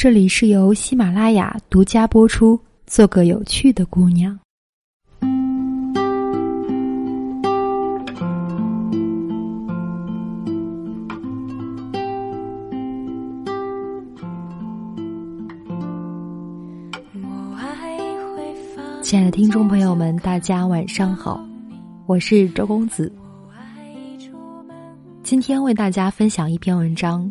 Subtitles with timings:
[0.00, 2.56] 这里是由喜马拉雅独家播出。
[2.86, 4.38] 做个有趣的姑娘。
[19.02, 21.44] 亲爱的听众朋友们，大家晚上好，
[22.06, 23.12] 我是周公子。
[25.24, 27.28] 今天为大家分享一篇文章。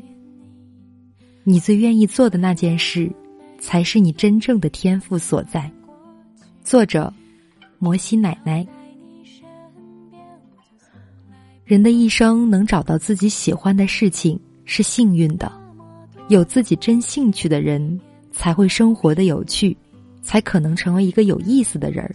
[1.49, 3.09] 你最愿意做的那件事，
[3.57, 5.71] 才是你真正的天赋所在。
[6.61, 7.13] 作者：
[7.79, 8.67] 摩西奶奶。
[11.63, 15.49] 人的一生能找到自己喜欢的事情是幸运的，
[16.27, 17.97] 有自己真兴趣的人
[18.29, 19.75] 才会生活的有趣，
[20.21, 22.13] 才可能成为一个有意思的人儿。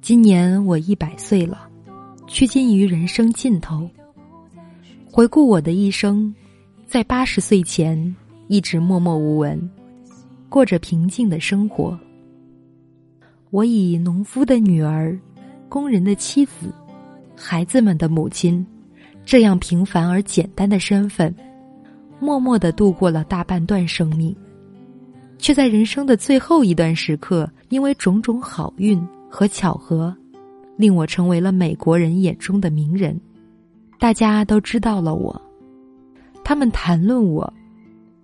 [0.00, 1.68] 今年我一百岁了，
[2.28, 3.90] 趋近于人生尽头。
[5.18, 6.32] 回顾我的一生，
[6.86, 8.14] 在八十岁前
[8.46, 9.68] 一直默默无闻，
[10.48, 11.98] 过着平静的生活。
[13.50, 15.18] 我以农夫的女儿、
[15.68, 16.72] 工人的妻子、
[17.34, 18.64] 孩子们的母亲，
[19.26, 21.34] 这样平凡而简单的身份，
[22.20, 24.32] 默默的度过了大半段生命，
[25.36, 30.16] 却在人生的最后一段时刻，因为种种好运和巧合，
[30.76, 33.20] 令我成为了美国人眼中的名人。
[33.98, 35.42] 大家都知道了我，
[36.44, 37.52] 他们谈论我，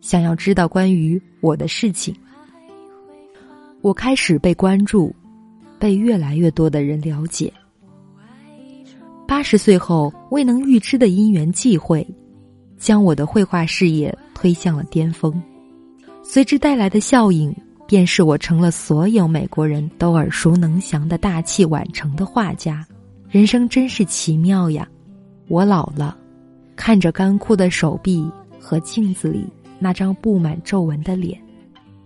[0.01, 2.15] 想要知道关于我的事情。
[3.81, 5.15] 我开始被关注，
[5.79, 7.53] 被越来越多的人了解。
[9.27, 12.07] 八十岁后未能预知的因缘际会，
[12.79, 15.43] 将我的绘画事业推向了巅峰。
[16.23, 22.87] 随之带来的效应，便是我成了所有美国人都耳熟能详的大器晚成的画家。
[23.29, 24.89] 人生真是奇妙呀！
[25.49, 26.17] 我老了，
[26.75, 29.45] 看着干枯的手臂和镜子里
[29.79, 31.39] 那张布满皱纹的脸，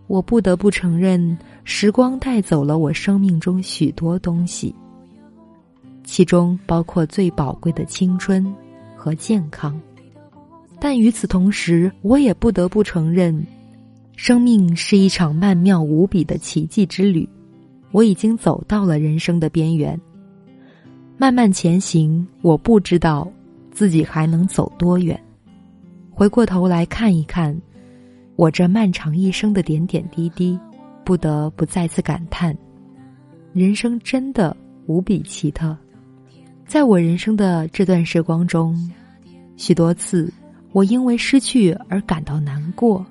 [0.07, 4.75] 我不得不承认，时光带走了我生命中许多东西，
[6.03, 8.53] 其中包括最宝贵的青春
[8.97, 9.81] 和健康。
[10.81, 13.47] 但与此同时，我也不得不承认，
[14.17, 17.29] 生命是一场曼妙无比的奇迹之旅。
[17.93, 19.99] 我已经走到了人生的边缘。
[21.21, 23.29] 慢慢前行，我不知道
[23.73, 25.21] 自己还能走多远。
[26.13, 27.61] 回过头来看一看，
[28.37, 30.57] 我这漫长一生的点点滴滴，
[31.05, 32.57] 不得不再次感叹：
[33.53, 34.57] 人生真的
[34.87, 35.77] 无比奇特。
[36.65, 38.77] 在我人生的这段时光中，
[39.57, 40.33] 许多次
[40.71, 43.05] 我因为失去而感到难过，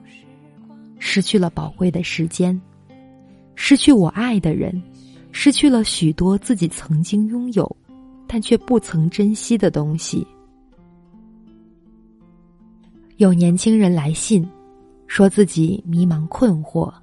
[0.98, 2.58] 失去了宝贵的时间，
[3.56, 4.82] 失去我爱的人，
[5.34, 7.76] 失去了许多自己曾经拥有。
[8.28, 10.26] 但却不曾珍惜的东西。
[13.16, 14.48] 有年轻人来信，
[15.08, 16.94] 说自己迷茫困惑，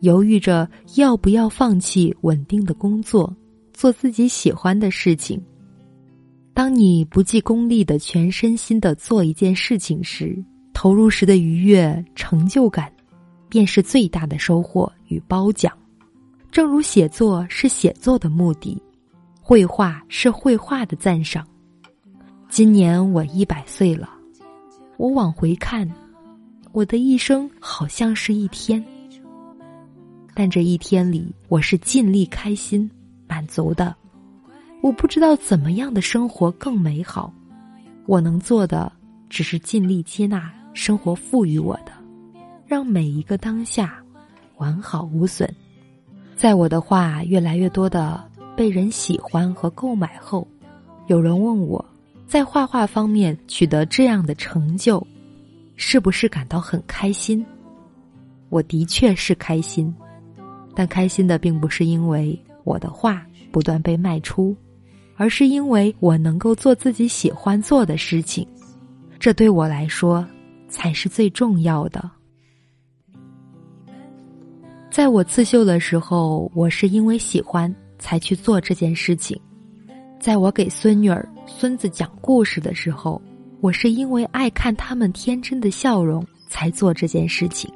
[0.00, 0.66] 犹豫着
[0.96, 3.34] 要不要放弃稳定的工作，
[3.72, 5.42] 做自己喜欢的事情。
[6.54, 12.90] 当你不计功利的全身心的做一件事情时，投入时的愉悦、成就感，
[13.48, 15.76] 便是最大的收获与褒奖。
[16.52, 18.80] 正如写作是写作的目的。
[19.46, 21.46] 绘画是绘画的赞赏。
[22.48, 24.08] 今年我一百岁了，
[24.96, 25.86] 我往回看，
[26.72, 28.82] 我的一生好像是一天，
[30.32, 32.90] 但这一天里，我是尽力开心、
[33.28, 33.94] 满足的。
[34.80, 37.30] 我不知道怎么样的生活更美好，
[38.06, 38.90] 我能做的
[39.28, 41.92] 只是尽力接纳生活赋予我的，
[42.66, 44.02] 让每一个当下
[44.56, 45.54] 完好无损。
[46.34, 48.32] 在我的画越来越多的。
[48.56, 50.46] 被人喜欢和购买后，
[51.08, 51.84] 有人问我，
[52.26, 55.04] 在画画方面取得这样的成就，
[55.74, 57.44] 是不是感到很开心？
[58.50, 59.92] 我的确是开心，
[60.74, 64.56] 但开心的并不是因为我的画不断被卖出，
[65.16, 68.46] 而是因为我能够做自己喜欢做的事情，
[69.18, 70.24] 这对我来说
[70.68, 72.08] 才是最重要的。
[74.92, 77.74] 在我刺绣的时候，我是因为喜欢。
[78.04, 79.40] 才去做这件事情。
[80.20, 83.20] 在我给孙女儿、孙子讲故事的时候，
[83.62, 87.72] 我是因为爱看他们天真的笑容才做这件事情。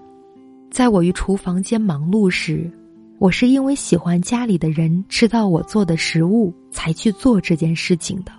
[0.70, 2.70] 在我于厨房间忙碌时，
[3.18, 8.30] 我是因为喜欢家里的人吃到我做的食物才去做这件事情的。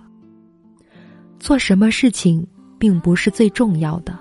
[1.40, 2.46] 做什么事情
[2.78, 4.16] 并不是最重要的，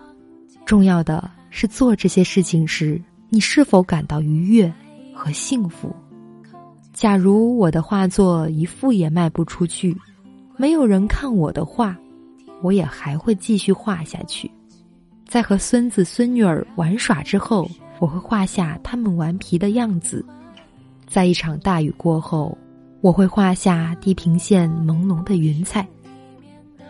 [0.65, 2.99] 重要的是做这些事情时
[3.29, 4.73] 你是否感到愉悦
[5.13, 5.95] 和幸福。
[6.99, 9.95] 假如我的画作一幅也卖不出去，
[10.57, 11.95] 没有人看我的画，
[12.61, 14.51] 我也还会继续画下去。
[15.25, 20.21] 在和孙子孙女儿玩耍之后，我会画下他们顽皮的样子；
[21.07, 22.57] 在一场大雨过后，
[22.99, 25.81] 我会画下地平线朦胧的云彩；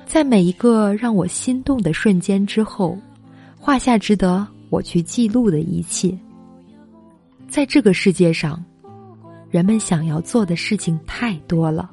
[0.08, 2.98] 在每一个让我心动的瞬间之后，
[3.60, 6.18] 画下值得我去记录的一切。
[7.48, 8.64] 在这个世界上，
[9.50, 11.90] 人们想要做的事情太多了。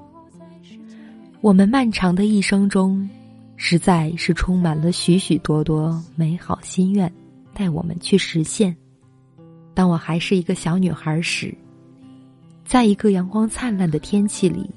[1.40, 3.08] 我们漫长的一生中，
[3.56, 7.10] 实在是充满了许许多多美好心愿，
[7.54, 8.76] 带我们去实现。
[9.72, 11.56] 当我还是一个小女孩时，
[12.64, 14.68] 在一个阳光灿烂的天气里，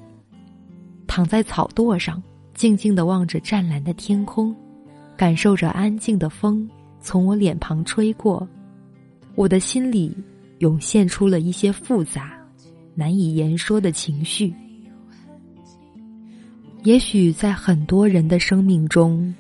[1.06, 2.22] 躺在草垛上，
[2.54, 4.56] 静静的望着湛蓝的天空，
[5.18, 6.70] 感受着安静的风
[7.02, 8.48] 从我脸庞吹过，
[9.36, 10.16] 我的心里。
[10.60, 12.38] 涌现出了一些复杂、
[12.95, 14.53] 难以言说的情绪。
[16.83, 19.33] 也许在很多人的生命中，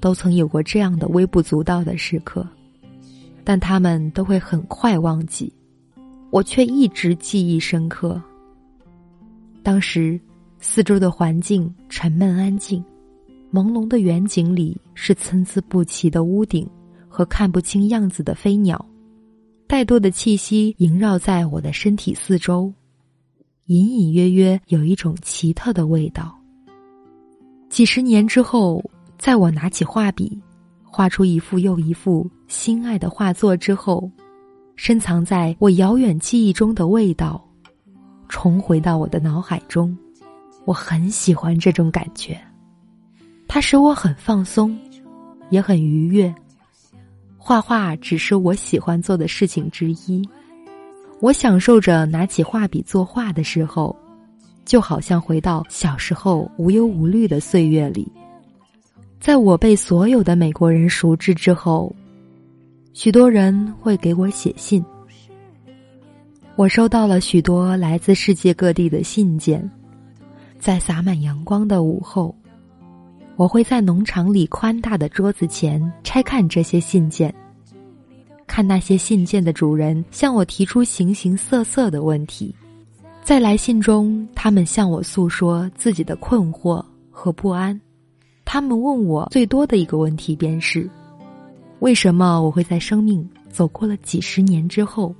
[0.00, 2.46] 都曾有过这样的微不足道的时刻，
[3.44, 5.52] 但他们都会很快忘记，
[6.30, 8.20] 我却一直记忆深刻。
[9.62, 10.20] 当时，
[10.58, 12.82] 四周的环境沉闷安静，
[13.52, 16.68] 朦胧的远景里是参差不齐的屋顶
[17.08, 18.84] 和看不清样子的飞鸟。
[19.68, 22.72] 太多的气息萦绕在我的身体四周，
[23.70, 26.36] 隐隐约约有一种奇特的味道。
[27.68, 28.82] 几十年之后，
[29.16, 30.36] 在我拿起画笔，
[30.82, 34.10] 画出一幅又一幅心爱的画作之后，
[34.74, 37.40] 深藏在我遥远记忆中的味道，
[38.28, 39.96] 重回到我的脑海中。
[40.64, 42.36] 我很喜欢这种感觉，
[43.46, 44.76] 它使我很放松，
[45.48, 46.34] 也很愉悦。
[47.38, 50.28] 画画只是我喜欢做的事情之一，
[51.20, 53.94] 我享受着拿起画笔作画的时候，
[54.64, 58.10] 就好像回到小时候无忧无虑的岁月里。
[59.20, 61.94] 在我被所有的美国人熟知之后，
[62.94, 64.82] 许多人会给我写信。
[66.56, 69.70] 我收到了许多来自世界各地的信件，
[70.58, 72.34] 在洒满阳光的午后。
[73.36, 77.34] 我会在农场里宽大的桌子前拆看这些信件，
[78.50, 82.52] 看那些信件的主人向我提出形形色色的问题，
[83.22, 87.80] 在来信中，他们向我诉说自己的困惑和不安。
[88.44, 90.90] 他们问我最多的一个问题便是：
[91.78, 95.14] 为什么我会在生命走过了几十年之后，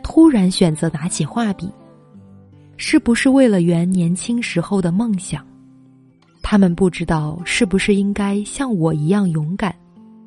[0.00, 1.68] 突然选择拿起画笔？
[2.76, 5.44] 是不是为了圆年轻时候的梦想？
[6.40, 9.74] 他们不知道是不是应该像我一样勇敢，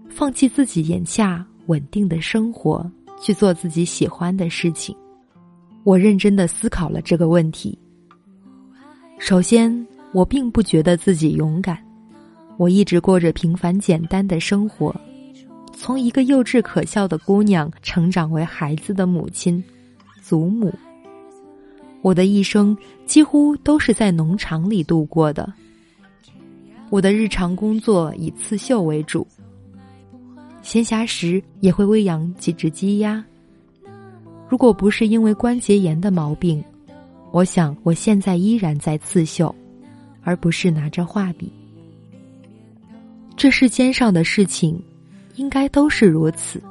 [0.10, 2.90] 放弃自己眼下稳定的生活，
[3.22, 4.96] 去做自己喜欢的事情。
[5.84, 7.78] 我认真的思考了这个问题。
[9.20, 11.78] 首先，我并不觉得自己勇敢，
[12.58, 14.94] 我一直过着平凡简单的生活，
[15.74, 19.64] 从一个幼稚可笑的姑娘成长为孩子的母亲、
[20.22, 20.74] 祖母。
[22.02, 25.52] 我的一生几乎都是在农场里度过的。
[26.90, 29.26] 我的日常工作以刺绣为主，
[30.64, 33.24] 闲暇时也会喂养几只鸡鸭。
[34.50, 36.64] 如果不是因为关节炎的毛病，
[37.32, 39.54] 我想我现在依然在刺绣，
[40.24, 41.52] 而不是拿着画笔。
[43.36, 44.82] 这世间上的事情，
[45.36, 46.62] 应该都是如此。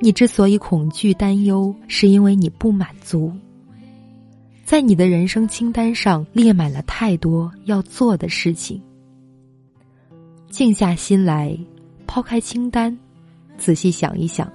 [0.00, 3.32] 你之所以恐惧担忧，是因为你不满足。
[4.64, 8.82] 在你的人生清单上列满了太多要做的事情。
[10.50, 11.56] 静下心来，
[12.06, 12.96] 抛开清单，
[13.56, 14.50] 仔细想一想，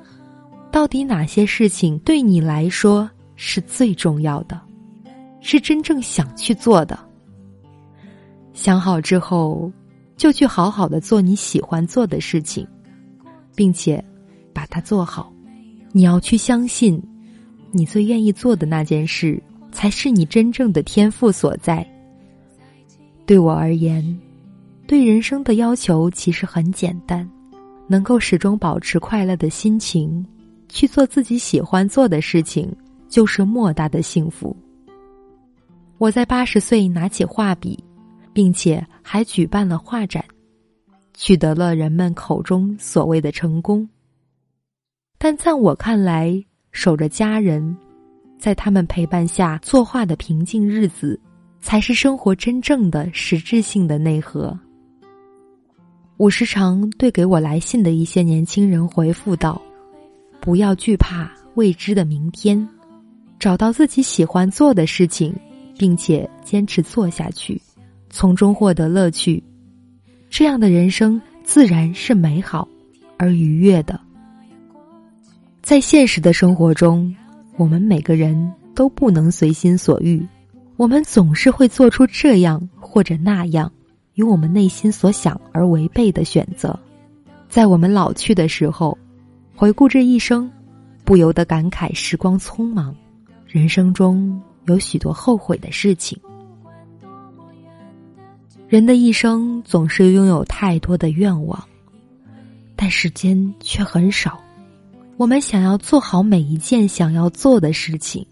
[0.72, 4.60] 到底哪些事情对你来说是最重要的，
[5.41, 6.98] 是真正想去做的。
[8.53, 9.72] 想好之后，
[10.18, 12.68] 就去好好的做你喜欢做的事情，
[13.56, 14.03] 并且
[14.53, 15.32] 把它做好。
[15.91, 17.01] 你要去相信，
[17.72, 19.41] 你最愿意做的那件事。
[19.72, 21.88] 才是你真正的天赋所在。
[23.27, 24.20] 对我而言，
[24.88, 27.29] 对人生的要求其实很简单：
[27.89, 30.24] 能够始终保持快乐的心情，
[30.69, 32.72] 去做自己喜欢做的事情，
[33.10, 34.55] 就是莫大的幸福。
[35.98, 37.84] 我在八十岁拿起画笔，
[38.31, 40.24] 并且还举办了画展，
[41.15, 43.89] 取得了人们口中所谓的成功。
[45.17, 46.41] 但在我看来，
[46.72, 47.75] 守着家人。
[48.38, 51.19] 在他们陪伴下作画的平静日子，
[51.60, 54.58] 才是生活真正的实质性的内核。
[56.20, 59.60] 我时常对给我来信的一些年轻人回复道
[60.42, 62.68] ：“不要惧怕未知的明天，
[63.40, 65.34] 找到自己喜欢做的事情，
[65.78, 67.62] 并且坚持做下去，
[68.10, 69.42] 从中获得乐趣，
[70.30, 72.68] 这样的人生自然是美好
[73.16, 73.98] 而愉悦的。
[75.62, 77.16] 在现实的生活中，
[77.56, 80.28] 我们每个人都不能随心所欲，
[80.76, 83.72] 我们总是会做出这样或者那样
[84.20, 86.78] 与我们内心所想而违背的选择。
[87.48, 88.98] 在我们老去的时候，
[89.56, 90.52] 回顾这一生，
[91.06, 92.94] 不由得感慨时光匆忙，
[93.48, 96.20] 人生中有许多后悔的事情。
[98.68, 101.64] 人的一生总是拥有太多的愿望，
[102.76, 104.38] 但时间却很少。
[105.16, 108.28] 我们想要做好每一件想要做的事情，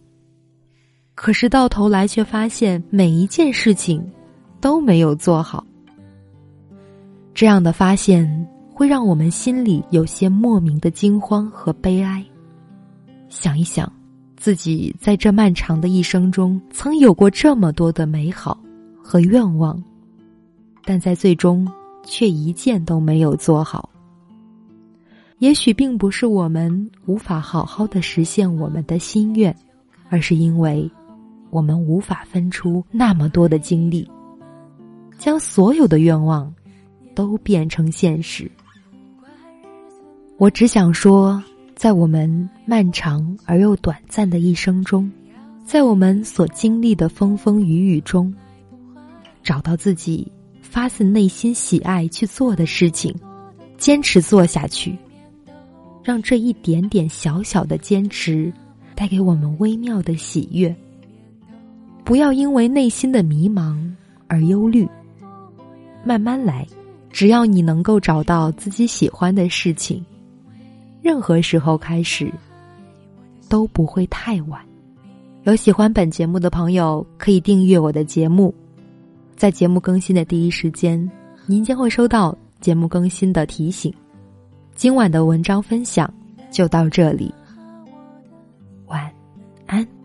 [1.15, 4.05] 可是到头来却发现每一件事情
[4.59, 5.65] 都没有做好。
[7.37, 8.27] 这样的发现
[8.73, 12.25] 会让我们心里有些莫名的惊慌和悲哀。
[13.29, 13.93] 想一想，
[14.35, 18.57] 自己在这漫长的一生中，曾有过这么多的美好
[19.03, 19.79] 和愿望。
[20.83, 21.71] 但在最终，
[22.03, 23.87] 却一件都没有做好。
[25.37, 29.55] 也许并不是我们无法好好的实现我们的心愿，
[30.09, 30.89] 而是因为，
[31.51, 34.09] 我们无法分出那么多的精力，
[35.19, 36.51] 将所有的愿望，
[37.17, 38.47] 都变成现实。
[40.37, 41.43] 我只想说，
[41.73, 45.11] 在我们漫长而又短暂的一生中，
[45.65, 48.31] 在我们所经历的风风雨雨中，
[49.41, 50.31] 找到自己。
[50.61, 53.15] 发自内心喜爱去做的事情，
[53.77, 54.95] 坚持做下去，
[56.03, 58.51] 让这一点点小小的坚持
[58.93, 60.75] 带给我们微妙的喜悦。
[62.03, 63.79] 不要因为内心的迷茫
[64.27, 64.87] 而忧虑，
[66.03, 66.67] 慢慢来。
[67.09, 70.05] 只要你能够找到自己喜欢的事情，
[71.01, 72.31] 任何时候开始
[73.49, 74.61] 都不会太晚。
[75.43, 78.53] 有喜欢本节目的朋友，可以订阅我的节目。
[79.35, 81.09] 在节目更新的第一时间，
[81.45, 83.93] 您将会收到节目更新的提醒。
[84.75, 86.11] 今晚的文章分享
[86.51, 87.33] 就到这里，
[88.87, 89.09] 晚
[89.65, 89.96] 安。